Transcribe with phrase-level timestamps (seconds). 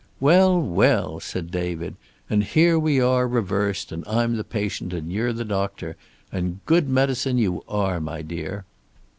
[0.19, 1.95] "Well, well!" said David.
[2.27, 5.95] "And here we are reversed and I'm the patient and you're the doctor!
[6.31, 8.65] And good medicine you are, my dear."